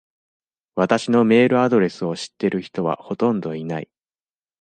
[0.73, 3.89] 私のメールアドレスを知ってる人はほとんどいない。